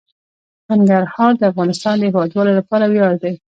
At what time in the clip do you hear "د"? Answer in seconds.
1.37-1.41, 1.97-2.03